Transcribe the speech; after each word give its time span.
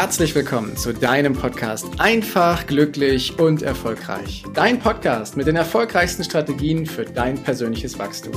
herzlich 0.00 0.34
willkommen 0.34 0.78
zu 0.78 0.94
deinem 0.94 1.34
Podcast 1.34 1.86
Einfach, 1.98 2.66
glücklich 2.66 3.38
und 3.38 3.60
erfolgreich. 3.60 4.44
Dein 4.54 4.78
Podcast 4.78 5.36
mit 5.36 5.46
den 5.46 5.56
erfolgreichsten 5.56 6.24
Strategien 6.24 6.86
für 6.86 7.04
dein 7.04 7.36
persönliches 7.36 7.98
Wachstum. 7.98 8.32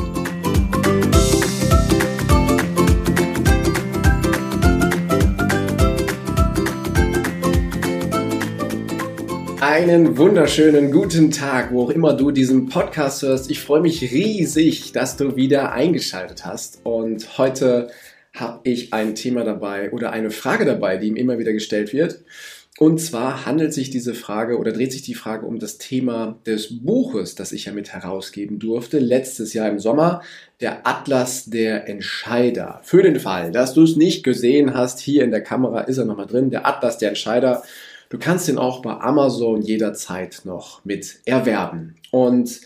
Einen 9.62 10.18
wunderschönen 10.18 10.92
guten 10.92 11.32
Tag, 11.32 11.72
wo 11.72 11.84
auch 11.84 11.92
immer 11.92 12.12
du 12.14 12.32
diesen 12.32 12.68
Podcast 12.68 13.22
hörst. 13.22 13.50
Ich 13.50 13.62
freue 13.62 13.80
mich 13.80 14.02
riesig, 14.02 14.92
dass 14.92 15.16
du 15.16 15.38
wieder 15.38 15.72
eingeschaltet 15.72 16.46
hast. 16.46 16.82
Und 16.84 17.38
heute 17.38 17.88
habe 18.34 18.62
ich 18.64 18.94
ein 18.94 19.16
Thema 19.16 19.44
dabei 19.44 19.92
oder 19.92 20.12
eine 20.12 20.32
Frage 20.32 20.66
dabei, 20.66 20.98
die 20.98 21.08
ihm 21.08 21.16
immer 21.16 21.38
wieder 21.38 21.54
gestellt 21.54 21.94
wird. 21.94 22.24
Und 22.80 23.00
zwar 23.00 23.46
handelt 23.46 23.72
sich 23.72 23.92
diese 23.92 24.16
Frage 24.16 24.58
oder 24.58 24.72
dreht 24.72 24.92
sich 24.92 25.04
die 25.04 25.14
Frage 25.14 25.46
um 25.46 25.60
das 25.60 25.78
Thema 25.78 26.40
des 26.48 26.84
Buches, 26.84 27.36
das 27.36 27.52
ich 27.52 27.66
ja 27.66 27.72
mit 27.72 27.94
herausgeben 27.94 28.58
durfte, 28.58 28.98
letztes 28.98 29.54
Jahr 29.54 29.70
im 29.70 29.78
Sommer, 29.78 30.24
der 30.60 30.88
Atlas 30.88 31.46
der 31.46 31.88
Entscheider. 31.88 32.82
Für 32.84 33.04
den 33.04 33.20
Fall, 33.20 33.52
dass 33.52 33.76
du 33.76 33.84
es 33.84 33.96
nicht 33.96 34.24
gesehen 34.24 34.74
hast, 34.74 35.00
hier 35.00 35.24
in 35.24 35.30
der 35.30 35.44
Kamera 35.44 35.82
ist 35.82 36.00
er 36.00 36.06
nochmal 36.06 36.26
drin, 36.26 36.50
der 36.50 36.66
Atlas 36.66 36.98
der 36.98 37.10
Entscheider. 37.10 37.62
Du 38.10 38.18
kannst 38.18 38.48
den 38.48 38.58
auch 38.58 38.82
bei 38.82 38.94
Amazon 38.94 39.62
jederzeit 39.62 40.42
noch 40.44 40.84
mit 40.84 41.20
erwerben. 41.26 41.96
Und 42.10 42.60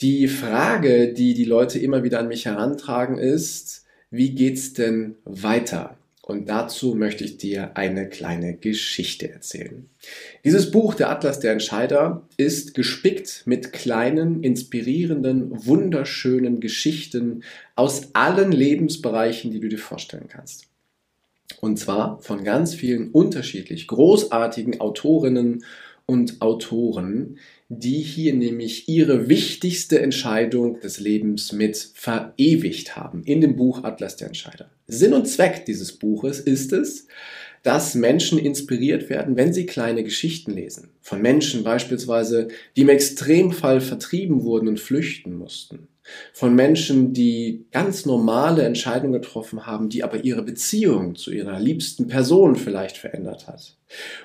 die 0.00 0.26
Frage, 0.26 1.12
die 1.12 1.34
die 1.34 1.44
Leute 1.44 1.78
immer 1.78 2.02
wieder 2.02 2.18
an 2.18 2.28
mich 2.28 2.46
herantragen, 2.46 3.18
ist, 3.18 3.83
wie 4.14 4.30
geht's 4.30 4.72
denn 4.72 5.16
weiter? 5.24 5.96
Und 6.22 6.48
dazu 6.48 6.94
möchte 6.94 7.22
ich 7.22 7.36
dir 7.36 7.76
eine 7.76 8.08
kleine 8.08 8.54
Geschichte 8.54 9.30
erzählen. 9.30 9.90
Dieses 10.42 10.70
Buch, 10.70 10.94
der 10.94 11.10
Atlas 11.10 11.38
der 11.38 11.52
Entscheider, 11.52 12.26
ist 12.38 12.72
gespickt 12.72 13.42
mit 13.44 13.74
kleinen, 13.74 14.42
inspirierenden, 14.42 15.66
wunderschönen 15.66 16.60
Geschichten 16.60 17.42
aus 17.76 18.14
allen 18.14 18.52
Lebensbereichen, 18.52 19.50
die 19.50 19.60
du 19.60 19.68
dir 19.68 19.78
vorstellen 19.78 20.28
kannst. 20.28 20.66
Und 21.60 21.78
zwar 21.78 22.20
von 22.20 22.42
ganz 22.42 22.74
vielen 22.74 23.10
unterschiedlich 23.10 23.86
großartigen 23.86 24.80
Autorinnen 24.80 25.64
und 26.06 26.42
Autoren, 26.42 27.38
die 27.68 28.00
hier 28.00 28.34
nämlich 28.34 28.88
ihre 28.88 29.28
wichtigste 29.28 30.00
Entscheidung 30.00 30.80
des 30.80 31.00
Lebens 31.00 31.52
mit 31.52 31.76
verewigt 31.94 32.96
haben 32.96 33.22
in 33.24 33.40
dem 33.40 33.56
Buch 33.56 33.84
Atlas 33.84 34.16
der 34.16 34.28
Entscheider. 34.28 34.70
Sinn 34.86 35.14
und 35.14 35.26
Zweck 35.26 35.64
dieses 35.64 35.92
Buches 35.92 36.40
ist 36.40 36.72
es, 36.72 37.06
dass 37.62 37.94
Menschen 37.94 38.38
inspiriert 38.38 39.08
werden, 39.08 39.36
wenn 39.36 39.54
sie 39.54 39.64
kleine 39.64 40.04
Geschichten 40.04 40.52
lesen. 40.52 40.90
Von 41.00 41.22
Menschen 41.22 41.64
beispielsweise, 41.64 42.48
die 42.76 42.82
im 42.82 42.90
Extremfall 42.90 43.80
vertrieben 43.80 44.42
wurden 44.42 44.68
und 44.68 44.78
flüchten 44.78 45.34
mussten. 45.34 45.88
Von 46.34 46.54
Menschen, 46.54 47.14
die 47.14 47.64
ganz 47.70 48.04
normale 48.04 48.62
Entscheidungen 48.62 49.14
getroffen 49.14 49.66
haben, 49.66 49.88
die 49.88 50.04
aber 50.04 50.22
ihre 50.22 50.42
Beziehung 50.42 51.16
zu 51.16 51.32
ihrer 51.32 51.58
liebsten 51.58 52.08
Person 52.08 52.56
vielleicht 52.56 52.98
verändert 52.98 53.46
hat. 53.46 53.76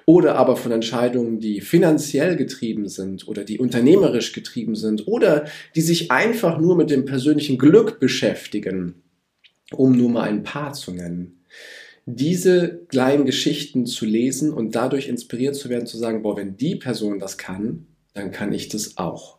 Oder 0.05 0.35
aber 0.35 0.57
von 0.57 0.73
Entscheidungen, 0.73 1.39
die 1.39 1.61
finanziell 1.61 2.35
getrieben 2.35 2.89
sind 2.89 3.27
oder 3.27 3.45
die 3.45 3.59
unternehmerisch 3.59 4.33
getrieben 4.33 4.75
sind 4.75 5.07
oder 5.07 5.45
die 5.75 5.81
sich 5.81 6.11
einfach 6.11 6.59
nur 6.59 6.75
mit 6.75 6.89
dem 6.89 7.05
persönlichen 7.05 7.57
Glück 7.57 7.99
beschäftigen, 7.99 9.01
um 9.71 9.95
nur 9.95 10.09
mal 10.09 10.27
ein 10.27 10.43
paar 10.43 10.73
zu 10.73 10.91
nennen 10.91 11.39
diese 12.15 12.85
kleinen 12.87 13.25
Geschichten 13.25 13.85
zu 13.85 14.05
lesen 14.05 14.51
und 14.51 14.75
dadurch 14.75 15.07
inspiriert 15.07 15.55
zu 15.55 15.69
werden, 15.69 15.85
zu 15.85 15.97
sagen, 15.97 16.23
boah, 16.23 16.37
wenn 16.37 16.57
die 16.57 16.75
Person 16.75 17.19
das 17.19 17.37
kann, 17.37 17.87
dann 18.13 18.31
kann 18.31 18.51
ich 18.51 18.67
das 18.69 18.97
auch. 18.97 19.38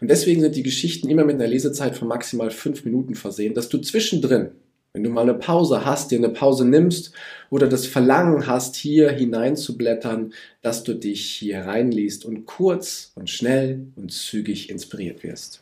Und 0.00 0.10
deswegen 0.10 0.40
sind 0.40 0.56
die 0.56 0.62
Geschichten 0.62 1.08
immer 1.08 1.24
mit 1.24 1.36
einer 1.36 1.46
Lesezeit 1.46 1.96
von 1.96 2.08
maximal 2.08 2.50
fünf 2.50 2.84
Minuten 2.84 3.14
versehen, 3.14 3.54
dass 3.54 3.68
du 3.68 3.78
zwischendrin, 3.78 4.50
wenn 4.92 5.02
du 5.02 5.10
mal 5.10 5.22
eine 5.22 5.34
Pause 5.34 5.84
hast, 5.84 6.10
dir 6.10 6.18
eine 6.18 6.28
Pause 6.28 6.64
nimmst 6.64 7.12
oder 7.50 7.66
das 7.66 7.86
Verlangen 7.86 8.46
hast, 8.46 8.76
hier 8.76 9.10
hineinzublättern, 9.10 10.32
dass 10.62 10.84
du 10.84 10.94
dich 10.94 11.24
hier 11.24 11.60
reinliest 11.60 12.24
und 12.24 12.46
kurz 12.46 13.12
und 13.16 13.28
schnell 13.28 13.86
und 13.96 14.12
zügig 14.12 14.70
inspiriert 14.70 15.24
wirst. 15.24 15.60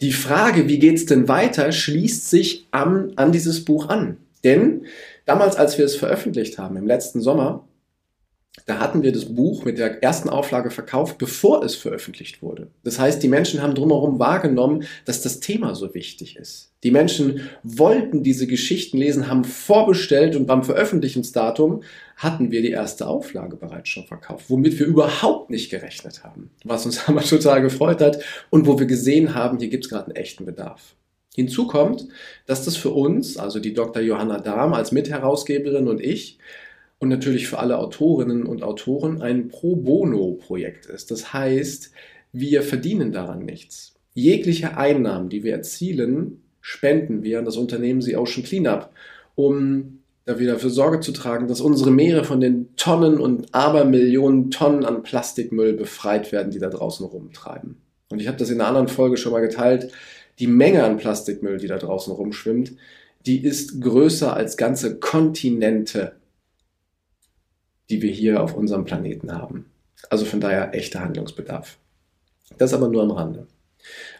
Die 0.00 0.12
Frage, 0.12 0.68
wie 0.68 0.78
geht's 0.78 1.06
denn 1.06 1.28
weiter, 1.28 1.72
schließt 1.72 2.28
sich 2.28 2.66
an, 2.70 3.12
an 3.16 3.32
dieses 3.32 3.64
Buch 3.64 3.88
an. 3.88 4.18
Denn 4.44 4.86
damals, 5.24 5.56
als 5.56 5.78
wir 5.78 5.84
es 5.84 5.96
veröffentlicht 5.96 6.58
haben, 6.58 6.76
im 6.76 6.86
letzten 6.86 7.20
Sommer, 7.20 7.67
da 8.66 8.78
hatten 8.78 9.02
wir 9.02 9.12
das 9.12 9.26
Buch 9.26 9.64
mit 9.64 9.78
der 9.78 10.02
ersten 10.02 10.28
Auflage 10.28 10.70
verkauft, 10.70 11.18
bevor 11.18 11.62
es 11.64 11.74
veröffentlicht 11.74 12.42
wurde. 12.42 12.68
Das 12.84 12.98
heißt, 12.98 13.22
die 13.22 13.28
Menschen 13.28 13.62
haben 13.62 13.74
drumherum 13.74 14.18
wahrgenommen, 14.18 14.84
dass 15.04 15.22
das 15.22 15.40
Thema 15.40 15.74
so 15.74 15.94
wichtig 15.94 16.36
ist. 16.36 16.72
Die 16.84 16.90
Menschen 16.90 17.48
wollten 17.62 18.22
diese 18.22 18.46
Geschichten 18.46 18.98
lesen, 18.98 19.28
haben 19.28 19.44
vorbestellt 19.44 20.36
und 20.36 20.46
beim 20.46 20.62
Veröffentlichungsdatum 20.62 21.82
hatten 22.16 22.50
wir 22.50 22.62
die 22.62 22.70
erste 22.70 23.06
Auflage 23.06 23.56
bereits 23.56 23.88
schon 23.88 24.06
verkauft, 24.06 24.46
womit 24.48 24.78
wir 24.78 24.86
überhaupt 24.86 25.50
nicht 25.50 25.70
gerechnet 25.70 26.22
haben, 26.22 26.50
was 26.64 26.86
uns 26.86 27.00
aber 27.08 27.22
total 27.22 27.62
gefreut 27.62 28.00
hat 28.00 28.22
und 28.50 28.66
wo 28.66 28.78
wir 28.78 28.86
gesehen 28.86 29.34
haben, 29.34 29.58
hier 29.58 29.68
gibt 29.68 29.84
es 29.84 29.90
gerade 29.90 30.06
einen 30.06 30.16
echten 30.16 30.44
Bedarf. 30.44 30.94
Hinzu 31.34 31.68
kommt, 31.68 32.08
dass 32.46 32.64
das 32.64 32.76
für 32.76 32.90
uns, 32.90 33.36
also 33.36 33.60
die 33.60 33.72
Dr. 33.72 34.02
Johanna 34.02 34.40
Dahm 34.40 34.74
als 34.74 34.90
Mitherausgeberin 34.90 35.86
und 35.86 36.00
ich, 36.00 36.38
und 36.98 37.08
natürlich 37.08 37.48
für 37.48 37.58
alle 37.58 37.78
Autorinnen 37.78 38.44
und 38.44 38.62
Autoren 38.62 39.22
ein 39.22 39.48
Pro 39.48 39.76
Bono-Projekt 39.76 40.86
ist. 40.86 41.10
Das 41.10 41.32
heißt, 41.32 41.92
wir 42.32 42.62
verdienen 42.62 43.12
daran 43.12 43.44
nichts. 43.44 43.94
Jegliche 44.14 44.76
Einnahmen, 44.76 45.28
die 45.28 45.44
wir 45.44 45.52
erzielen, 45.52 46.42
spenden 46.60 47.22
wir 47.22 47.38
an 47.38 47.44
das 47.44 47.56
Unternehmen 47.56 48.02
The 48.02 48.16
Ocean 48.16 48.44
Cleanup, 48.44 48.90
um 49.36 50.00
da 50.24 50.38
wieder 50.38 50.58
für 50.58 50.70
Sorge 50.70 51.00
zu 51.00 51.12
tragen, 51.12 51.46
dass 51.48 51.60
unsere 51.60 51.90
Meere 51.90 52.24
von 52.24 52.40
den 52.40 52.74
Tonnen 52.76 53.18
und 53.18 53.54
Abermillionen 53.54 54.50
Tonnen 54.50 54.84
an 54.84 55.02
Plastikmüll 55.02 55.72
befreit 55.72 56.32
werden, 56.32 56.50
die 56.50 56.58
da 56.58 56.68
draußen 56.68 57.06
rumtreiben. 57.06 57.76
Und 58.10 58.20
ich 58.20 58.26
habe 58.26 58.36
das 58.36 58.50
in 58.50 58.60
einer 58.60 58.68
anderen 58.68 58.88
Folge 58.88 59.16
schon 59.16 59.32
mal 59.32 59.40
geteilt 59.40 59.92
die 60.38 60.46
Menge 60.46 60.84
an 60.84 60.98
Plastikmüll, 60.98 61.58
die 61.58 61.66
da 61.66 61.78
draußen 61.78 62.12
rumschwimmt, 62.12 62.72
die 63.26 63.44
ist 63.44 63.80
größer 63.80 64.34
als 64.34 64.56
ganze 64.56 64.98
Kontinente, 64.98 66.12
die 67.90 68.02
wir 68.02 68.10
hier 68.10 68.42
auf 68.42 68.54
unserem 68.54 68.84
Planeten 68.84 69.32
haben. 69.32 69.66
Also 70.10 70.24
von 70.24 70.40
daher 70.40 70.74
echter 70.74 71.00
Handlungsbedarf. 71.00 71.78
Das 72.56 72.72
aber 72.72 72.88
nur 72.88 73.02
am 73.02 73.10
Rande. 73.10 73.46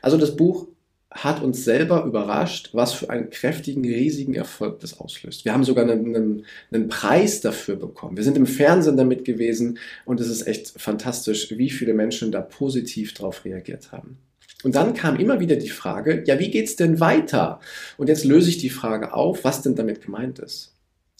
Also 0.02 0.16
das 0.16 0.36
Buch 0.36 0.68
hat 1.10 1.42
uns 1.42 1.64
selber 1.64 2.04
überrascht, 2.04 2.70
was 2.74 2.92
für 2.92 3.08
einen 3.08 3.30
kräftigen, 3.30 3.82
riesigen 3.82 4.34
Erfolg 4.34 4.80
das 4.80 5.00
auslöst. 5.00 5.44
Wir 5.44 5.54
haben 5.54 5.64
sogar 5.64 5.84
einen, 5.84 6.14
einen, 6.14 6.44
einen, 6.70 6.88
Preis 6.88 7.40
dafür 7.40 7.76
bekommen. 7.76 8.16
Wir 8.16 8.24
sind 8.24 8.36
im 8.36 8.46
Fernsehen 8.46 8.96
damit 8.96 9.24
gewesen 9.24 9.78
und 10.04 10.20
es 10.20 10.28
ist 10.28 10.46
echt 10.46 10.74
fantastisch, 10.76 11.50
wie 11.56 11.70
viele 11.70 11.94
Menschen 11.94 12.30
da 12.30 12.42
positiv 12.42 13.14
darauf 13.14 13.44
reagiert 13.44 13.90
haben. 13.90 14.18
Und 14.64 14.74
dann 14.74 14.92
kam 14.92 15.16
immer 15.16 15.40
wieder 15.40 15.56
die 15.56 15.70
Frage, 15.70 16.24
ja, 16.26 16.38
wie 16.38 16.50
geht's 16.50 16.76
denn 16.76 17.00
weiter? 17.00 17.60
Und 17.96 18.08
jetzt 18.08 18.24
löse 18.24 18.50
ich 18.50 18.58
die 18.58 18.70
Frage 18.70 19.14
auf, 19.14 19.44
was 19.44 19.62
denn 19.62 19.76
damit 19.76 20.02
gemeint 20.04 20.40
ist. 20.40 20.74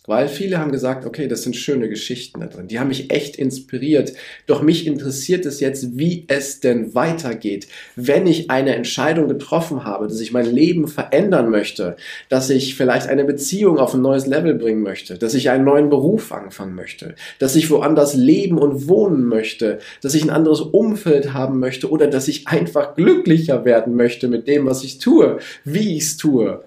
Weil 0.09 0.29
viele 0.29 0.59
haben 0.59 0.73
gesagt, 0.73 1.05
okay, 1.05 1.29
das 1.29 1.43
sind 1.43 1.55
schöne 1.55 1.87
Geschichten 1.91 2.41
da 2.41 2.47
drin. 2.47 2.67
Die 2.67 2.79
haben 2.81 2.89
mich 2.89 3.13
echt 3.13 3.37
inspiriert. 3.37 4.15
Doch 4.47 4.63
mich 4.63 4.87
interessiert 4.87 5.45
es 5.45 5.61
jetzt, 5.61 5.99
wie 5.99 6.25
es 6.29 6.61
denn 6.61 6.95
weitergeht. 6.95 7.69
Wenn 7.95 8.27
ich 8.27 8.51
eine 8.51 8.75
Entscheidung 8.75 9.29
getroffen 9.29 9.85
habe, 9.85 10.09
dass 10.09 10.21
ich 10.21 10.33
mein 10.33 10.47
Leben 10.47 10.89
verändern 10.89 11.51
möchte, 11.51 11.97
dass 12.31 12.49
ich 12.49 12.75
vielleicht 12.75 13.07
eine 13.07 13.27
Beziehung 13.27 13.79
auf 13.79 13.93
ein 13.93 14.01
neues 14.01 14.27
Level 14.27 14.55
bringen 14.55 14.83
möchte, 14.83 15.19
dass 15.19 15.35
ich 15.35 15.51
einen 15.51 15.67
neuen 15.67 15.91
Beruf 15.91 16.33
anfangen 16.33 16.75
möchte, 16.75 17.15
dass 17.39 17.55
ich 17.55 17.69
woanders 17.69 18.15
leben 18.15 18.57
und 18.57 18.89
wohnen 18.89 19.27
möchte, 19.27 19.79
dass 20.01 20.15
ich 20.15 20.23
ein 20.23 20.31
anderes 20.31 20.63
Umfeld 20.63 21.35
haben 21.35 21.59
möchte 21.61 21.91
oder 21.91 22.07
dass 22.07 22.29
ich 22.29 22.49
einfach 22.49 22.97
glücklicher 22.97 23.67
werden 23.67 23.95
möchte 23.95 24.29
mit 24.29 24.49
dem, 24.49 24.65
was 24.65 24.85
ich 24.85 24.97
tue, 24.97 25.39
wie 25.65 25.99
ich 25.99 26.05
es 26.05 26.17
tue 26.17 26.65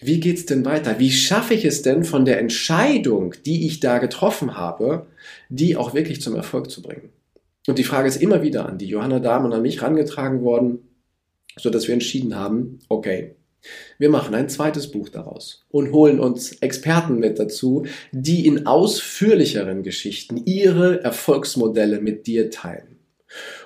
wie 0.00 0.20
geht's 0.20 0.46
denn 0.46 0.64
weiter? 0.64 0.98
Wie 0.98 1.10
schaffe 1.10 1.54
ich 1.54 1.64
es 1.64 1.82
denn 1.82 2.04
von 2.04 2.24
der 2.24 2.38
Entscheidung, 2.38 3.34
die 3.44 3.66
ich 3.66 3.80
da 3.80 3.98
getroffen 3.98 4.56
habe, 4.56 5.06
die 5.48 5.76
auch 5.76 5.92
wirklich 5.92 6.20
zum 6.20 6.36
Erfolg 6.36 6.70
zu 6.70 6.82
bringen? 6.82 7.10
Und 7.66 7.78
die 7.78 7.84
Frage 7.84 8.08
ist 8.08 8.22
immer 8.22 8.42
wieder 8.42 8.66
an 8.66 8.78
die 8.78 8.86
Johanna 8.86 9.18
Dahm 9.18 9.44
und 9.44 9.52
an 9.52 9.62
mich 9.62 9.82
rangetragen 9.82 10.42
worden, 10.42 10.78
so 11.56 11.68
dass 11.68 11.88
wir 11.88 11.94
entschieden 11.94 12.36
haben, 12.36 12.78
okay, 12.88 13.34
wir 13.98 14.08
machen 14.08 14.36
ein 14.36 14.48
zweites 14.48 14.90
Buch 14.90 15.08
daraus 15.08 15.66
und 15.68 15.92
holen 15.92 16.20
uns 16.20 16.52
Experten 16.52 17.18
mit 17.18 17.40
dazu, 17.40 17.84
die 18.12 18.46
in 18.46 18.66
ausführlicheren 18.66 19.82
Geschichten 19.82 20.40
ihre 20.46 21.02
Erfolgsmodelle 21.02 22.00
mit 22.00 22.28
dir 22.28 22.50
teilen. 22.50 23.00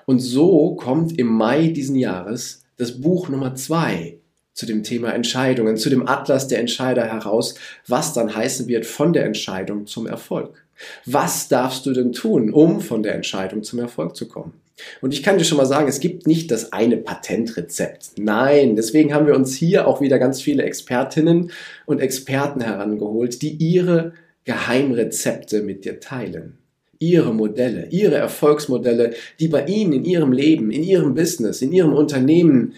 Und 0.07 0.21
so 0.21 0.75
kommt 0.75 1.19
im 1.19 1.27
Mai 1.27 1.69
diesen 1.69 1.97
Jahres 1.97 2.65
das 2.79 3.01
Buch 3.03 3.29
Nummer 3.29 3.55
zwei 3.55 4.19
zu 4.55 4.67
dem 4.67 4.83
Thema 4.83 5.13
Entscheidungen, 5.15 5.77
zu 5.77 5.91
dem 5.91 6.07
Atlas 6.07 6.49
der 6.49 6.61
Entscheider 6.61 7.05
heraus, 7.05 7.55
was 7.87 8.13
dann 8.13 8.35
heißen 8.35 8.69
wird 8.69 8.87
von 8.87 9.13
der 9.13 9.25
Entscheidung 9.25 9.87
zum 9.87 10.07
Erfolg. 10.07 10.65
Was 11.07 11.49
darfst 11.49 11.87
du 11.87 11.93
denn 11.93 12.13
tun, 12.13 12.53
um 12.53 12.81
von 12.81 13.03
der 13.03 13.15
Entscheidung 13.15 13.63
zum 13.63 13.79
Erfolg 13.79 14.17
zu 14.17 14.29
kommen? 14.29 14.55
Und 15.01 15.15
ich 15.15 15.23
kann 15.23 15.39
dir 15.39 15.45
schon 15.45 15.59
mal 15.59 15.67
sagen, 15.67 15.89
es 15.89 16.01
gibt 16.01 16.27
nicht 16.27 16.51
das 16.51 16.73
eine 16.73 16.97
Patentrezept. 16.97 18.13
Nein, 18.19 18.75
deswegen 18.75 19.15
haben 19.15 19.27
wir 19.27 19.37
uns 19.37 19.55
hier 19.55 19.87
auch 19.87 20.01
wieder 20.01 20.19
ganz 20.19 20.41
viele 20.41 20.65
Expertinnen 20.65 21.51
und 21.87 22.01
Experten 22.01 22.61
herangeholt, 22.61 23.43
die 23.43 23.53
ihre 23.53 24.13
Geheimrezepte 24.45 25.63
mit 25.63 25.85
dir 25.85 26.01
teilen. 26.01 26.59
Ihre 26.99 27.35
Modelle, 27.35 27.89
ihre 27.91 28.15
Erfolgsmodelle, 28.15 29.15
die 29.41 29.49
bei 29.49 29.67
Ihnen 29.67 29.93
in 29.93 30.05
Ihrem 30.05 30.33
Leben, 30.33 30.71
in 30.71 30.85
Ihrem 30.85 31.15
Business, 31.15 31.61
in 31.61 31.73
Ihrem 31.73 31.93
Unternehmen 31.93 32.75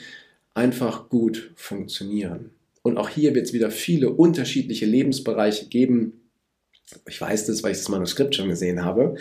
einfach 0.54 1.08
gut 1.08 1.52
funktionieren. 1.56 2.50
Und 2.82 2.98
auch 2.98 3.08
hier 3.08 3.34
wird 3.34 3.46
es 3.46 3.52
wieder 3.52 3.70
viele 3.70 4.10
unterschiedliche 4.10 4.86
Lebensbereiche 4.86 5.66
geben, 5.66 6.20
ich 7.08 7.20
weiß 7.20 7.46
das, 7.46 7.62
weil 7.62 7.72
ich 7.72 7.78
das 7.78 7.88
Manuskript 7.88 8.34
schon 8.34 8.48
gesehen 8.48 8.84
habe, 8.84 9.16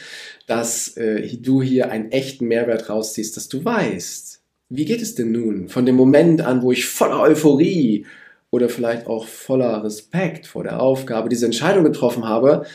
dass 0.48 0.98
äh, 0.98 1.38
du 1.38 1.62
hier 1.62 1.92
einen 1.92 2.12
echten 2.12 2.46
Mehrwert 2.48 2.90
rausziehst, 2.90 3.38
dass 3.38 3.48
du 3.48 3.64
weißt, 3.64 4.42
wie 4.70 4.86
geht 4.86 5.02
es 5.02 5.16
denn 5.16 5.32
nun 5.32 5.70
von 5.70 5.86
dem 5.86 5.96
Moment 5.96 6.42
an, 6.42 6.62
wo 6.62 6.72
ich 6.72 6.86
voller 6.86 7.22
Euphorie 7.22 8.06
oder 8.50 8.70
vielleicht 8.70 9.08
auch 9.08 9.28
voller 9.28 9.84
Respekt 9.84 10.46
vor 10.46 10.64
der 10.64 10.82
Aufgabe 10.82 11.30
diese 11.30 11.46
Entscheidung 11.46 11.84
getroffen 11.84 12.26
habe, 12.26 12.66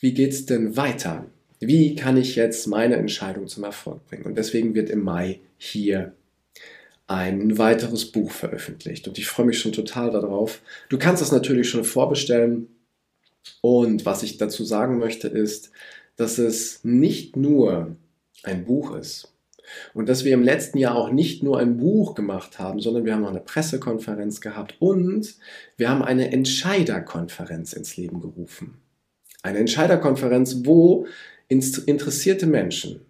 wie 0.00 0.14
geht 0.14 0.32
es 0.32 0.46
denn 0.46 0.76
weiter? 0.76 1.26
Wie 1.60 1.94
kann 1.94 2.16
ich 2.16 2.36
jetzt 2.36 2.66
meine 2.66 2.96
Entscheidung 2.96 3.46
zum 3.48 3.64
Erfolg 3.64 4.06
bringen? 4.08 4.24
Und 4.24 4.36
deswegen 4.36 4.74
wird 4.74 4.90
im 4.90 5.02
Mai 5.02 5.40
hier 5.58 6.12
ein 7.06 7.56
weiteres 7.58 8.10
Buch 8.10 8.32
veröffentlicht. 8.32 9.06
Und 9.06 9.18
ich 9.18 9.26
freue 9.26 9.46
mich 9.46 9.58
schon 9.58 9.72
total 9.72 10.10
darauf. 10.10 10.60
Du 10.88 10.98
kannst 10.98 11.22
das 11.22 11.32
natürlich 11.32 11.68
schon 11.70 11.84
vorbestellen. 11.84 12.68
Und 13.60 14.04
was 14.04 14.22
ich 14.22 14.38
dazu 14.38 14.64
sagen 14.64 14.98
möchte, 14.98 15.28
ist, 15.28 15.70
dass 16.16 16.38
es 16.38 16.82
nicht 16.82 17.36
nur 17.36 17.96
ein 18.42 18.64
Buch 18.64 18.96
ist. 18.96 19.32
Und 19.94 20.08
dass 20.08 20.24
wir 20.24 20.32
im 20.32 20.42
letzten 20.42 20.78
Jahr 20.78 20.96
auch 20.96 21.10
nicht 21.10 21.42
nur 21.42 21.58
ein 21.58 21.76
Buch 21.76 22.14
gemacht 22.14 22.58
haben, 22.58 22.80
sondern 22.80 23.04
wir 23.04 23.14
haben 23.14 23.22
noch 23.22 23.30
eine 23.30 23.40
Pressekonferenz 23.40 24.40
gehabt 24.40 24.76
und 24.78 25.34
wir 25.76 25.90
haben 25.90 26.02
eine 26.02 26.32
Entscheiderkonferenz 26.32 27.72
ins 27.72 27.96
Leben 27.96 28.20
gerufen. 28.20 28.78
Eine 29.42 29.58
Entscheiderkonferenz, 29.58 30.64
wo 30.64 31.06
interessierte 31.48 32.46
Menschen, 32.46 33.00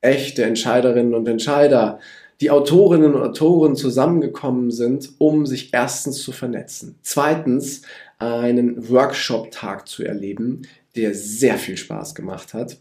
echte 0.00 0.44
Entscheiderinnen 0.44 1.14
und 1.14 1.28
Entscheider, 1.28 2.00
die 2.40 2.50
Autorinnen 2.50 3.14
und 3.14 3.22
Autoren 3.22 3.76
zusammengekommen 3.76 4.70
sind, 4.70 5.10
um 5.18 5.46
sich 5.46 5.72
erstens 5.72 6.22
zu 6.22 6.32
vernetzen, 6.32 6.96
zweitens 7.02 7.82
einen 8.18 8.88
Workshop-Tag 8.88 9.88
zu 9.88 10.04
erleben, 10.04 10.62
der 10.96 11.14
sehr 11.14 11.58
viel 11.58 11.76
Spaß 11.76 12.14
gemacht 12.14 12.54
hat, 12.54 12.78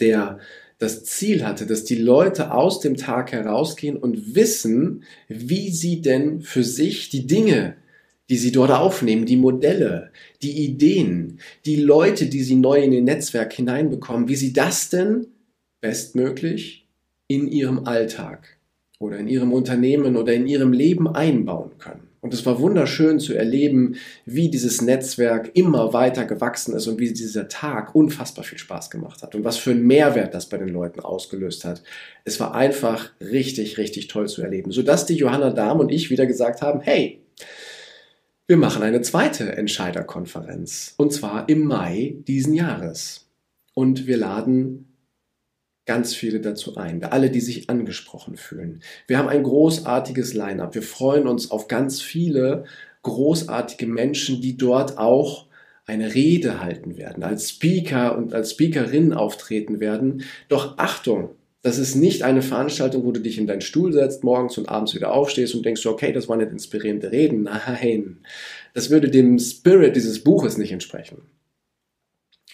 der 0.00 0.38
das 0.78 1.04
Ziel 1.04 1.44
hatte, 1.44 1.66
dass 1.66 1.84
die 1.84 1.96
Leute 1.96 2.52
aus 2.52 2.80
dem 2.80 2.96
Tag 2.96 3.32
herausgehen 3.32 3.96
und 3.96 4.34
wissen, 4.34 5.04
wie 5.28 5.70
sie 5.70 6.00
denn 6.00 6.40
für 6.40 6.62
sich 6.62 7.08
die 7.10 7.26
Dinge, 7.26 7.76
die 8.30 8.36
sie 8.36 8.52
dort 8.52 8.70
aufnehmen, 8.70 9.26
die 9.26 9.36
Modelle, 9.36 10.12
die 10.42 10.64
Ideen, 10.64 11.40
die 11.64 11.76
Leute, 11.76 12.26
die 12.26 12.42
sie 12.42 12.56
neu 12.56 12.80
in 12.80 12.92
ihr 12.92 13.02
Netzwerk 13.02 13.52
hineinbekommen, 13.52 14.28
wie 14.28 14.36
sie 14.36 14.52
das 14.52 14.90
denn 14.90 15.26
bestmöglich 15.80 16.87
in 17.28 17.46
ihrem 17.46 17.86
Alltag 17.86 18.58
oder 18.98 19.18
in 19.18 19.28
ihrem 19.28 19.52
Unternehmen 19.52 20.16
oder 20.16 20.34
in 20.34 20.46
ihrem 20.46 20.72
Leben 20.72 21.08
einbauen 21.08 21.78
können. 21.78 22.08
Und 22.20 22.34
es 22.34 22.44
war 22.44 22.58
wunderschön 22.58 23.20
zu 23.20 23.34
erleben, 23.34 23.94
wie 24.26 24.50
dieses 24.50 24.82
Netzwerk 24.82 25.52
immer 25.54 25.92
weiter 25.92 26.24
gewachsen 26.24 26.74
ist 26.74 26.88
und 26.88 26.98
wie 26.98 27.12
dieser 27.12 27.48
Tag 27.48 27.94
unfassbar 27.94 28.44
viel 28.44 28.58
Spaß 28.58 28.90
gemacht 28.90 29.22
hat 29.22 29.36
und 29.36 29.44
was 29.44 29.56
für 29.56 29.70
einen 29.70 29.86
Mehrwert 29.86 30.34
das 30.34 30.48
bei 30.48 30.58
den 30.58 30.68
Leuten 30.68 30.98
ausgelöst 30.98 31.64
hat. 31.64 31.84
Es 32.24 32.40
war 32.40 32.54
einfach 32.54 33.12
richtig, 33.20 33.78
richtig 33.78 34.08
toll 34.08 34.26
zu 34.26 34.42
erleben, 34.42 34.72
sodass 34.72 35.06
die 35.06 35.14
Johanna 35.14 35.50
Dahm 35.50 35.78
und 35.78 35.92
ich 35.92 36.10
wieder 36.10 36.26
gesagt 36.26 36.60
haben, 36.60 36.80
hey, 36.80 37.22
wir 38.48 38.56
machen 38.56 38.82
eine 38.82 39.02
zweite 39.02 39.52
Entscheiderkonferenz 39.56 40.94
und 40.96 41.12
zwar 41.12 41.48
im 41.48 41.64
Mai 41.64 42.16
diesen 42.26 42.54
Jahres. 42.54 43.26
Und 43.74 44.08
wir 44.08 44.16
laden 44.16 44.87
ganz 45.88 46.14
viele 46.14 46.40
dazu 46.40 46.76
ein, 46.76 47.02
alle, 47.02 47.30
die 47.30 47.40
sich 47.40 47.70
angesprochen 47.70 48.36
fühlen. 48.36 48.82
Wir 49.06 49.16
haben 49.16 49.28
ein 49.28 49.42
großartiges 49.42 50.34
Line-up. 50.34 50.74
Wir 50.74 50.82
freuen 50.82 51.26
uns 51.26 51.50
auf 51.50 51.66
ganz 51.66 52.02
viele 52.02 52.64
großartige 53.02 53.86
Menschen, 53.86 54.42
die 54.42 54.58
dort 54.58 54.98
auch 54.98 55.46
eine 55.86 56.14
Rede 56.14 56.60
halten 56.60 56.98
werden, 56.98 57.22
als 57.22 57.48
Speaker 57.48 58.18
und 58.18 58.34
als 58.34 58.50
Speakerin 58.50 59.14
auftreten 59.14 59.80
werden. 59.80 60.24
Doch 60.48 60.76
Achtung, 60.76 61.30
das 61.62 61.78
ist 61.78 61.94
nicht 61.94 62.22
eine 62.22 62.42
Veranstaltung, 62.42 63.04
wo 63.04 63.12
du 63.12 63.20
dich 63.20 63.38
in 63.38 63.46
deinen 63.46 63.62
Stuhl 63.62 63.94
setzt, 63.94 64.22
morgens 64.22 64.58
und 64.58 64.68
abends 64.68 64.94
wieder 64.94 65.10
aufstehst 65.10 65.54
und 65.54 65.64
denkst, 65.64 65.86
okay, 65.86 66.12
das 66.12 66.28
waren 66.28 66.38
nicht 66.38 66.52
inspirierende 66.52 67.10
Reden. 67.10 67.44
Nein, 67.44 68.18
das 68.74 68.90
würde 68.90 69.08
dem 69.08 69.38
Spirit 69.38 69.96
dieses 69.96 70.22
Buches 70.22 70.58
nicht 70.58 70.70
entsprechen. 70.70 71.22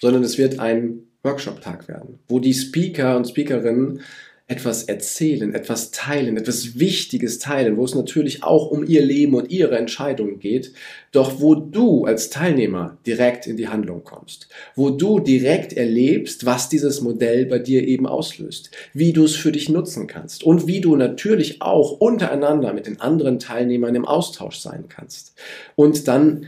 Sondern 0.00 0.22
es 0.22 0.38
wird 0.38 0.60
ein 0.60 1.08
Workshop-Tag 1.24 1.88
werden, 1.88 2.20
wo 2.28 2.38
die 2.38 2.54
Speaker 2.54 3.16
und 3.16 3.26
Speakerinnen 3.26 4.00
etwas 4.46 4.82
erzählen, 4.82 5.54
etwas 5.54 5.90
teilen, 5.90 6.36
etwas 6.36 6.78
Wichtiges 6.78 7.38
teilen, 7.38 7.78
wo 7.78 7.84
es 7.84 7.94
natürlich 7.94 8.42
auch 8.42 8.70
um 8.70 8.84
ihr 8.84 9.02
Leben 9.02 9.34
und 9.34 9.50
ihre 9.50 9.78
Entscheidungen 9.78 10.38
geht, 10.38 10.74
doch 11.12 11.40
wo 11.40 11.54
du 11.54 12.04
als 12.04 12.28
Teilnehmer 12.28 12.98
direkt 13.06 13.46
in 13.46 13.56
die 13.56 13.68
Handlung 13.68 14.04
kommst, 14.04 14.48
wo 14.74 14.90
du 14.90 15.18
direkt 15.18 15.72
erlebst, 15.72 16.44
was 16.44 16.68
dieses 16.68 17.00
Modell 17.00 17.46
bei 17.46 17.58
dir 17.58 17.88
eben 17.88 18.06
auslöst, 18.06 18.70
wie 18.92 19.14
du 19.14 19.24
es 19.24 19.34
für 19.34 19.50
dich 19.50 19.70
nutzen 19.70 20.06
kannst 20.06 20.44
und 20.44 20.66
wie 20.66 20.82
du 20.82 20.94
natürlich 20.94 21.62
auch 21.62 21.92
untereinander 21.92 22.74
mit 22.74 22.86
den 22.86 23.00
anderen 23.00 23.38
Teilnehmern 23.38 23.94
im 23.94 24.04
Austausch 24.04 24.58
sein 24.58 24.88
kannst 24.90 25.34
und 25.74 26.06
dann 26.06 26.44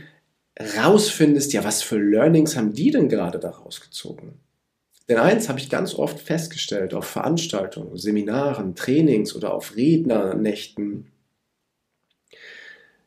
rausfindest, 0.79 1.55
ja, 1.55 1.65
was 1.65 1.83
für 1.83 1.99
Learnings 1.99 2.57
haben 2.57 2.75
die 2.75 2.91
denn 2.91 3.09
gerade 3.09 3.39
daraus 3.39 3.81
gezogen? 3.81 4.39
Denn 5.09 5.19
eins 5.19 5.49
habe 5.49 5.61
ich 5.61 5.71
ganz 5.71 5.95
oft 5.95 6.19
festgestellt 6.19 6.93
auf 6.93 7.05
Veranstaltungen, 7.05 7.97
Seminaren, 7.97 8.75
Trainings 8.75 9.37
oder 9.37 9.55
auf 9.55 9.77
Rednernächten. 9.77 11.07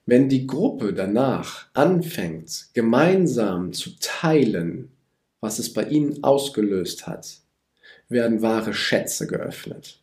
Wenn 0.05 0.29
die 0.29 0.47
Gruppe 0.47 0.93
danach 0.93 1.67
anfängt, 1.73 2.69
gemeinsam 2.73 3.73
zu 3.73 3.91
teilen, 3.99 4.91
was 5.41 5.59
es 5.59 5.73
bei 5.73 5.83
ihnen 5.83 6.23
ausgelöst 6.23 7.05
hat, 7.05 7.39
werden 8.07 8.41
wahre 8.41 8.73
Schätze 8.73 9.27
geöffnet. 9.27 10.01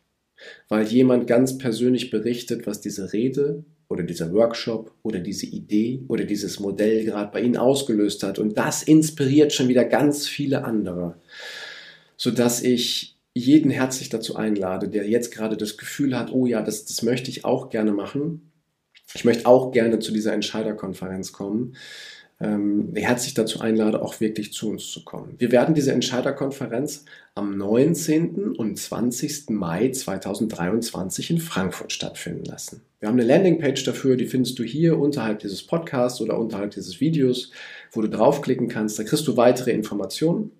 Weil 0.69 0.85
jemand 0.85 1.27
ganz 1.27 1.57
persönlich 1.57 2.11
berichtet, 2.11 2.67
was 2.67 2.79
diese 2.79 3.11
Rede 3.11 3.65
oder 3.89 4.03
dieser 4.03 4.31
Workshop 4.33 4.93
oder 5.01 5.19
diese 5.19 5.47
Idee 5.47 6.03
oder 6.07 6.25
dieses 6.25 6.59
Modell 6.59 7.03
gerade 7.05 7.31
bei 7.31 7.41
ihnen 7.41 7.57
ausgelöst 7.57 8.21
hat. 8.23 8.37
Und 8.37 8.57
das 8.57 8.83
inspiriert 8.83 9.51
schon 9.51 9.67
wieder 9.67 9.83
ganz 9.83 10.27
viele 10.27 10.63
andere 10.63 11.15
sodass 12.17 12.61
ich 12.61 13.17
jeden 13.33 13.71
herzlich 13.71 14.09
dazu 14.09 14.35
einlade, 14.35 14.89
der 14.89 15.07
jetzt 15.07 15.31
gerade 15.31 15.57
das 15.57 15.77
Gefühl 15.77 16.17
hat, 16.17 16.31
oh 16.33 16.45
ja, 16.45 16.61
das, 16.61 16.85
das 16.85 17.03
möchte 17.03 17.29
ich 17.29 17.45
auch 17.45 17.69
gerne 17.69 17.91
machen. 17.91 18.51
Ich 19.13 19.23
möchte 19.23 19.45
auch 19.45 19.71
gerne 19.71 19.99
zu 19.99 20.11
dieser 20.11 20.33
Entscheiderkonferenz 20.33 21.31
kommen. 21.31 21.75
Ähm, 22.39 22.91
herzlich 22.93 23.33
dazu 23.33 23.61
einlade, 23.61 24.01
auch 24.01 24.19
wirklich 24.19 24.53
zu 24.53 24.69
uns 24.69 24.91
zu 24.91 25.03
kommen. 25.03 25.35
Wir 25.39 25.51
werden 25.51 25.73
diese 25.73 25.91
Entscheiderkonferenz 25.91 27.05
am 27.33 27.57
19. 27.57 28.55
und 28.55 28.77
20. 28.77 29.49
Mai 29.49 29.89
2023 29.89 31.31
in 31.31 31.39
Frankfurt 31.39 31.91
stattfinden 31.91 32.45
lassen. 32.45 32.81
Wir 32.99 33.09
haben 33.09 33.19
eine 33.19 33.27
Landingpage 33.27 33.83
dafür, 33.83 34.17
die 34.17 34.27
findest 34.27 34.59
du 34.59 34.63
hier 34.63 34.99
unterhalb 34.99 35.39
dieses 35.39 35.65
Podcasts 35.65 36.21
oder 36.21 36.37
unterhalb 36.37 36.71
dieses 36.71 36.99
Videos, 36.99 37.51
wo 37.91 38.01
du 38.01 38.09
draufklicken 38.09 38.67
kannst. 38.67 38.99
Da 38.99 39.03
kriegst 39.03 39.27
du 39.27 39.35
weitere 39.35 39.71
Informationen. 39.71 40.51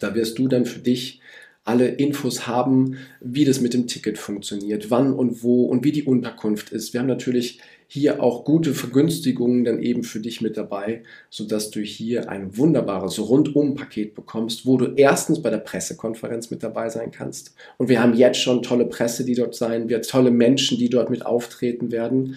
Da 0.00 0.14
wirst 0.14 0.38
du 0.38 0.48
dann 0.48 0.66
für 0.66 0.80
dich 0.80 1.20
alle 1.64 1.88
Infos 1.88 2.46
haben, 2.46 2.96
wie 3.20 3.44
das 3.44 3.60
mit 3.60 3.74
dem 3.74 3.86
Ticket 3.86 4.16
funktioniert, 4.16 4.90
wann 4.90 5.12
und 5.12 5.42
wo 5.42 5.64
und 5.64 5.84
wie 5.84 5.92
die 5.92 6.04
Unterkunft 6.04 6.70
ist. 6.70 6.94
Wir 6.94 7.00
haben 7.00 7.06
natürlich 7.06 7.60
hier 7.86 8.22
auch 8.22 8.44
gute 8.44 8.72
Vergünstigungen 8.72 9.64
dann 9.64 9.82
eben 9.82 10.02
für 10.02 10.20
dich 10.20 10.40
mit 10.40 10.56
dabei, 10.56 11.02
sodass 11.28 11.70
du 11.70 11.80
hier 11.80 12.30
ein 12.30 12.56
wunderbares 12.56 13.18
Rundum-Paket 13.18 14.14
bekommst, 14.14 14.64
wo 14.64 14.78
du 14.78 14.94
erstens 14.96 15.42
bei 15.42 15.50
der 15.50 15.58
Pressekonferenz 15.58 16.50
mit 16.50 16.62
dabei 16.62 16.88
sein 16.88 17.10
kannst. 17.10 17.54
Und 17.76 17.88
wir 17.88 18.02
haben 18.02 18.14
jetzt 18.14 18.40
schon 18.40 18.62
tolle 18.62 18.86
Presse, 18.86 19.26
die 19.26 19.34
dort 19.34 19.54
sein 19.54 19.90
wird, 19.90 20.08
tolle 20.08 20.30
Menschen, 20.30 20.78
die 20.78 20.88
dort 20.88 21.10
mit 21.10 21.24
auftreten 21.24 21.92
werden. 21.92 22.36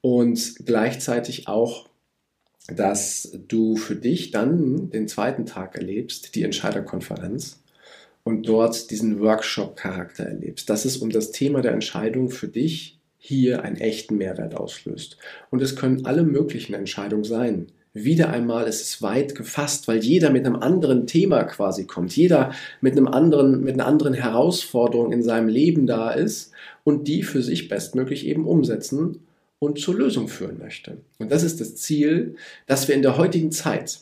Und 0.00 0.64
gleichzeitig 0.64 1.46
auch 1.48 1.88
dass 2.68 3.32
du 3.48 3.76
für 3.76 3.96
dich 3.96 4.30
dann 4.30 4.90
den 4.90 5.08
zweiten 5.08 5.46
Tag 5.46 5.76
erlebst, 5.76 6.34
die 6.34 6.42
Entscheiderkonferenz, 6.42 7.62
und 8.24 8.48
dort 8.48 8.90
diesen 8.90 9.20
Workshop-Charakter 9.20 10.24
erlebst. 10.24 10.68
Dass 10.68 10.84
es 10.84 10.96
um 10.96 11.10
das 11.10 11.30
Thema 11.30 11.62
der 11.62 11.72
Entscheidung 11.72 12.28
für 12.28 12.48
dich 12.48 12.98
hier 13.18 13.62
einen 13.62 13.76
echten 13.76 14.16
Mehrwert 14.16 14.56
auslöst. 14.56 15.16
Und 15.50 15.62
es 15.62 15.76
können 15.76 16.06
alle 16.06 16.24
möglichen 16.24 16.74
Entscheidungen 16.74 17.22
sein. 17.22 17.68
Wieder 17.92 18.30
einmal 18.30 18.66
ist 18.66 18.82
es 18.82 19.00
weit 19.00 19.36
gefasst, 19.36 19.86
weil 19.86 19.98
jeder 19.98 20.30
mit 20.30 20.44
einem 20.44 20.56
anderen 20.56 21.06
Thema 21.06 21.44
quasi 21.44 21.86
kommt, 21.86 22.14
jeder 22.16 22.52
mit 22.80 22.92
einem 22.92 23.08
anderen, 23.08 23.62
mit 23.62 23.74
einer 23.74 23.86
anderen 23.86 24.12
Herausforderung 24.12 25.12
in 25.12 25.22
seinem 25.22 25.48
Leben 25.48 25.86
da 25.86 26.10
ist 26.10 26.52
und 26.84 27.08
die 27.08 27.22
für 27.22 27.42
sich 27.42 27.68
bestmöglich 27.68 28.26
eben 28.26 28.46
umsetzen 28.46 29.25
und 29.58 29.78
zur 29.78 29.94
Lösung 29.94 30.28
führen 30.28 30.58
möchte. 30.58 30.98
Und 31.18 31.30
das 31.30 31.42
ist 31.42 31.60
das 31.60 31.76
Ziel, 31.76 32.36
dass 32.66 32.88
wir 32.88 32.94
in 32.94 33.02
der 33.02 33.16
heutigen 33.16 33.52
Zeit 33.52 34.00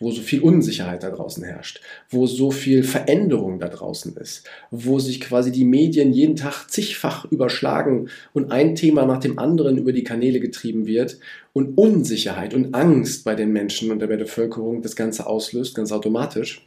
wo 0.00 0.10
so 0.10 0.22
viel 0.22 0.40
Unsicherheit 0.40 1.02
da 1.02 1.10
draußen 1.10 1.44
herrscht, 1.44 1.80
wo 2.10 2.26
so 2.26 2.50
viel 2.50 2.82
Veränderung 2.82 3.58
da 3.60 3.68
draußen 3.68 4.16
ist, 4.16 4.46
wo 4.70 4.98
sich 4.98 5.20
quasi 5.20 5.52
die 5.52 5.64
Medien 5.64 6.12
jeden 6.12 6.36
Tag 6.36 6.68
zigfach 6.68 7.24
überschlagen 7.30 8.08
und 8.32 8.50
ein 8.50 8.74
Thema 8.74 9.06
nach 9.06 9.20
dem 9.20 9.38
anderen 9.38 9.78
über 9.78 9.92
die 9.92 10.04
Kanäle 10.04 10.40
getrieben 10.40 10.86
wird 10.86 11.18
und 11.52 11.78
Unsicherheit 11.78 12.54
und 12.54 12.74
Angst 12.74 13.24
bei 13.24 13.34
den 13.34 13.52
Menschen 13.52 13.90
und 13.90 14.00
der 14.00 14.08
Bevölkerung 14.08 14.82
das 14.82 14.96
Ganze 14.96 15.26
auslöst, 15.26 15.76
ganz 15.76 15.92
automatisch, 15.92 16.66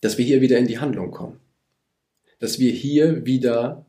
dass 0.00 0.16
wir 0.16 0.24
hier 0.24 0.40
wieder 0.40 0.58
in 0.58 0.66
die 0.66 0.78
Handlung 0.78 1.10
kommen. 1.10 1.38
Dass 2.38 2.58
wir 2.58 2.72
hier 2.72 3.24
wieder 3.26 3.86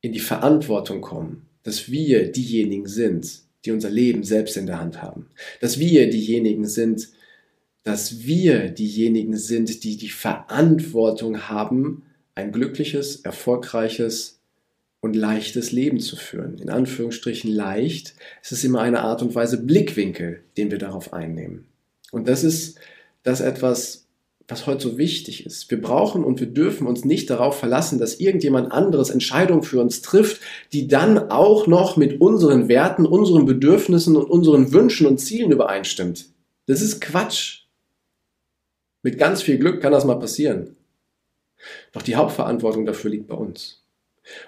in 0.00 0.12
die 0.12 0.20
Verantwortung 0.20 1.00
kommen, 1.00 1.46
dass 1.64 1.90
wir 1.90 2.30
diejenigen 2.30 2.86
sind, 2.86 3.40
die 3.64 3.72
unser 3.72 3.90
Leben 3.90 4.22
selbst 4.22 4.56
in 4.56 4.66
der 4.66 4.78
Hand 4.78 5.02
haben. 5.02 5.26
Dass 5.60 5.78
wir 5.78 6.08
diejenigen 6.08 6.66
sind, 6.66 7.08
dass 7.82 8.24
wir 8.24 8.68
diejenigen 8.70 9.36
sind, 9.36 9.82
die 9.82 9.96
die 9.96 10.10
Verantwortung 10.10 11.48
haben, 11.48 12.04
ein 12.34 12.52
glückliches, 12.52 13.16
erfolgreiches 13.16 14.40
und 15.00 15.14
leichtes 15.14 15.72
Leben 15.72 16.00
zu 16.00 16.16
führen. 16.16 16.58
In 16.58 16.70
Anführungsstrichen 16.70 17.50
leicht. 17.50 18.14
Es 18.42 18.52
ist 18.52 18.64
immer 18.64 18.80
eine 18.80 19.00
Art 19.00 19.22
und 19.22 19.34
Weise 19.34 19.62
Blickwinkel, 19.62 20.42
den 20.56 20.70
wir 20.70 20.78
darauf 20.78 21.12
einnehmen. 21.12 21.66
Und 22.10 22.28
das 22.28 22.44
ist 22.44 22.78
das 23.22 23.40
etwas, 23.40 24.03
was 24.48 24.66
heute 24.66 24.82
so 24.82 24.98
wichtig 24.98 25.46
ist. 25.46 25.70
Wir 25.70 25.80
brauchen 25.80 26.22
und 26.22 26.38
wir 26.38 26.46
dürfen 26.46 26.86
uns 26.86 27.04
nicht 27.04 27.30
darauf 27.30 27.58
verlassen, 27.58 27.98
dass 27.98 28.20
irgendjemand 28.20 28.72
anderes 28.72 29.10
Entscheidungen 29.10 29.62
für 29.62 29.80
uns 29.80 30.02
trifft, 30.02 30.40
die 30.72 30.86
dann 30.86 31.30
auch 31.30 31.66
noch 31.66 31.96
mit 31.96 32.20
unseren 32.20 32.68
Werten, 32.68 33.06
unseren 33.06 33.46
Bedürfnissen 33.46 34.16
und 34.16 34.24
unseren 34.24 34.72
Wünschen 34.72 35.06
und 35.06 35.18
Zielen 35.18 35.50
übereinstimmt. 35.50 36.26
Das 36.66 36.82
ist 36.82 37.00
Quatsch. 37.00 37.62
Mit 39.02 39.18
ganz 39.18 39.42
viel 39.42 39.58
Glück 39.58 39.80
kann 39.80 39.92
das 39.92 40.04
mal 40.04 40.18
passieren. 40.18 40.76
Doch 41.92 42.02
die 42.02 42.16
Hauptverantwortung 42.16 42.84
dafür 42.84 43.10
liegt 43.10 43.28
bei 43.28 43.34
uns. 43.34 43.82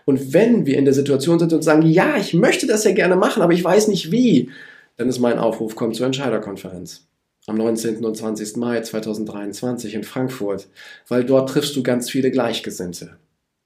Und 0.05 0.33
wenn 0.33 0.67
wir 0.67 0.79
in 0.79 0.85
der 0.85 0.95
Situation 0.95 1.39
sind 1.39 1.53
und 1.53 1.63
sagen, 1.63 1.83
ja, 1.83 2.17
ich 2.17 2.35
möchte 2.35 2.67
das 2.67 2.85
ja 2.85 2.93
gerne 2.93 3.17
machen, 3.17 3.43
aber 3.43 3.53
ich 3.53 3.65
weiß 3.65 3.89
nicht 3.89 4.11
wie, 4.11 4.51
dann 4.97 5.09
ist 5.09 5.19
mein 5.19 5.39
Aufruf, 5.39 5.75
komm 5.75 5.93
zur 5.93 6.07
Entscheiderkonferenz 6.07 7.07
am 7.47 7.57
19. 7.57 8.05
und 8.05 8.17
20. 8.17 8.57
Mai 8.57 8.81
2023 8.81 9.95
in 9.95 10.05
Frankfurt, 10.05 10.69
weil 11.09 11.25
dort 11.25 11.51
triffst 11.51 11.77
du 11.77 11.83
ganz 11.83 12.11
viele 12.11 12.31
Gleichgesinnte. 12.31 13.17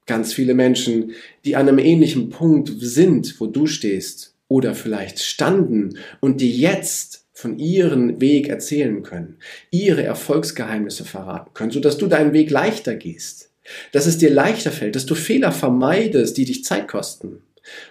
Ganz 0.05 0.33
viele 0.33 0.53
Menschen, 0.53 1.13
die 1.45 1.55
an 1.55 1.67
einem 1.67 1.79
ähnlichen 1.79 2.29
Punkt 2.29 2.71
sind, 2.77 3.39
wo 3.39 3.47
du 3.47 3.65
stehst 3.65 4.35
oder 4.47 4.75
vielleicht 4.75 5.19
standen 5.19 5.97
und 6.19 6.41
dir 6.41 6.49
jetzt 6.49 7.25
von 7.33 7.57
ihrem 7.57 8.21
Weg 8.21 8.49
erzählen 8.49 9.01
können, 9.01 9.37
ihre 9.71 10.03
Erfolgsgeheimnisse 10.03 11.05
verraten 11.05 11.51
können, 11.53 11.71
sodass 11.71 11.97
du 11.97 12.07
deinen 12.07 12.33
Weg 12.33 12.51
leichter 12.51 12.95
gehst, 12.95 13.51
dass 13.93 14.05
es 14.05 14.17
dir 14.17 14.29
leichter 14.29 14.71
fällt, 14.71 14.95
dass 14.95 15.07
du 15.07 15.15
Fehler 15.15 15.51
vermeidest, 15.51 16.37
die 16.37 16.45
dich 16.45 16.63
Zeit 16.63 16.87
kosten 16.87 17.41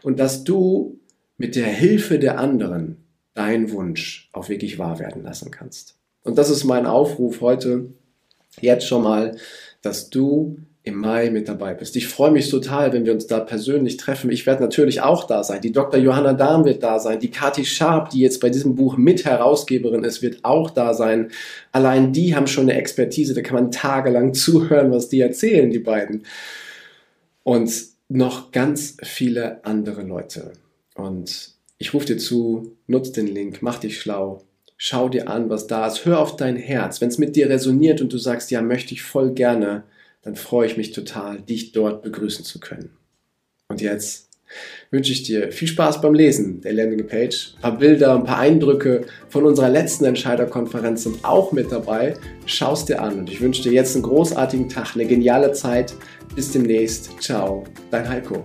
und 0.03 0.21
dass 0.21 0.45
du 0.45 1.01
mit 1.37 1.57
der 1.57 1.67
Hilfe 1.67 2.19
der 2.19 2.39
anderen 2.39 2.99
deinen 3.35 3.71
Wunsch 3.71 4.29
auch 4.33 4.49
wirklich 4.49 4.79
wahr 4.79 4.99
werden 4.99 5.23
lassen 5.23 5.51
kannst. 5.51 5.97
Und 6.23 6.37
das 6.39 6.51
ist 6.51 6.65
mein 6.65 6.87
Aufruf 6.87 7.41
heute, 7.41 7.87
jetzt 8.61 8.87
schon 8.87 9.03
mal, 9.03 9.37
dass 9.83 10.11
du 10.11 10.59
im 10.83 10.97
Mai 10.97 11.31
mit 11.31 11.47
dabei 11.47 11.75
bist. 11.75 11.95
Ich 11.97 12.09
freue 12.09 12.31
mich 12.31 12.49
total, 12.49 12.93
wenn 12.93 13.05
wir 13.05 13.13
uns 13.13 13.27
da 13.27 13.41
persönlich 13.41 13.99
treffen. 13.99 14.31
Ich 14.31 14.47
werde 14.47 14.63
natürlich 14.63 15.03
auch 15.03 15.25
da 15.25 15.45
sein. 15.45 15.61
Die 15.61 15.73
Dr. 15.73 16.01
Johanna 16.01 16.33
Dahm 16.33 16.65
wird 16.65 16.83
da 16.83 16.99
sein. 16.99 17.21
Die 17.21 17.31
Kati 17.31 17.67
Sharp, 17.67 18.11
die 18.11 18.21
jetzt 18.21 18.41
bei 18.41 18.49
diesem 18.49 18.77
Buch 18.77 18.97
Mitherausgeberin 18.97 20.05
ist, 20.05 20.23
wird 20.23 20.43
auch 20.43 20.71
da 20.71 20.95
sein. 20.95 21.31
Allein 21.73 22.13
die 22.15 22.35
haben 22.35 22.47
schon 22.47 22.65
eine 22.65 22.79
Expertise, 22.79 23.35
da 23.35 23.43
kann 23.43 23.55
man 23.55 23.71
tagelang 23.71 24.33
zuhören, 24.35 24.91
was 24.91 25.09
die 25.09 25.21
erzählen, 25.21 25.71
die 25.71 25.79
beiden. 25.79 26.25
Und 27.43 27.73
noch 28.09 28.51
ganz 28.51 28.97
viele 29.03 29.65
andere 29.65 30.03
Leute. 30.03 30.53
Und 30.95 31.53
ich 31.81 31.95
rufe 31.95 32.07
dir 32.07 32.19
zu, 32.19 32.77
nutz 32.87 33.11
den 33.11 33.27
Link, 33.27 33.63
mach 33.63 33.79
dich 33.79 33.99
schlau, 33.99 34.45
schau 34.77 35.09
dir 35.09 35.29
an, 35.29 35.49
was 35.49 35.67
da 35.67 35.87
ist, 35.87 36.05
hör 36.05 36.21
auf 36.21 36.37
dein 36.37 36.57
Herz. 36.57 37.01
Wenn 37.01 37.09
es 37.09 37.19
mit 37.19 37.35
dir 37.37 37.49
resoniert 37.49 38.03
und 38.03 38.13
du 38.13 38.19
sagst, 38.19 38.51
ja, 38.51 38.61
möchte 38.61 38.93
ich 38.93 39.03
voll 39.03 39.33
gerne, 39.33 39.85
dann 40.23 40.37
freue 40.37 40.67
ich 40.67 40.77
mich 40.77 40.93
total, 40.93 41.41
dich 41.41 41.73
dort 41.73 42.03
begrüßen 42.03 42.45
zu 42.45 42.61
können. 42.61 42.91
Und 43.69 43.81
jetzt 43.81 44.29
wünsche 44.91 45.13
ich 45.13 45.23
dir 45.23 45.53
viel 45.53 45.69
Spaß 45.69 46.03
beim 46.03 46.13
Lesen 46.13 46.61
der 46.61 46.75
Landingpage. 46.75 47.55
Ein 47.57 47.61
paar 47.63 47.79
Bilder, 47.79 48.15
ein 48.15 48.25
paar 48.25 48.41
Eindrücke 48.41 49.07
von 49.31 49.47
unserer 49.47 49.71
letzten 49.71 50.05
Entscheiderkonferenz 50.05 51.05
sind 51.05 51.25
auch 51.25 51.53
mit 51.53 51.73
dabei. 51.73 52.15
Schau 52.45 52.75
es 52.75 52.85
dir 52.85 53.01
an 53.01 53.21
und 53.21 53.31
ich 53.31 53.41
wünsche 53.41 53.63
dir 53.63 53.73
jetzt 53.73 53.95
einen 53.95 54.03
großartigen 54.03 54.69
Tag, 54.69 54.97
eine 54.97 55.07
geniale 55.07 55.53
Zeit. 55.53 55.95
Bis 56.35 56.53
demnächst. 56.53 57.23
Ciao, 57.23 57.65
dein 57.91 58.07
Heiko. 58.07 58.45